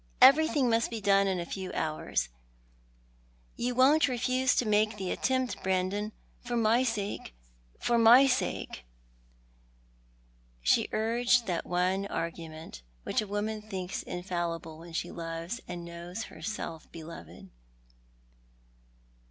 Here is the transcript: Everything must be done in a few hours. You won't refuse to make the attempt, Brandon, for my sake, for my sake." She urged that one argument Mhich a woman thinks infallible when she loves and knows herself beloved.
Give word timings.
Everything 0.19 0.67
must 0.67 0.89
be 0.89 0.99
done 0.99 1.27
in 1.27 1.39
a 1.39 1.45
few 1.45 1.71
hours. 1.73 2.29
You 3.55 3.75
won't 3.75 4.07
refuse 4.07 4.55
to 4.55 4.65
make 4.65 4.97
the 4.97 5.11
attempt, 5.11 5.61
Brandon, 5.61 6.11
for 6.39 6.57
my 6.57 6.81
sake, 6.81 7.35
for 7.79 7.99
my 7.99 8.25
sake." 8.25 8.83
She 10.63 10.89
urged 10.91 11.45
that 11.45 11.67
one 11.67 12.07
argument 12.07 12.81
Mhich 13.05 13.21
a 13.21 13.27
woman 13.27 13.61
thinks 13.61 14.01
infallible 14.01 14.79
when 14.79 14.93
she 14.93 15.11
loves 15.11 15.61
and 15.67 15.85
knows 15.85 16.23
herself 16.23 16.91
beloved. 16.91 17.51